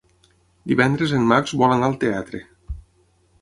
[0.71, 2.43] Divendres en Max vol anar al teatre.